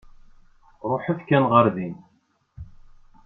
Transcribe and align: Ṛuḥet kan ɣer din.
Ṛuḥet 0.89 1.19
kan 1.27 1.43
ɣer 1.51 1.65
din. 1.75 1.95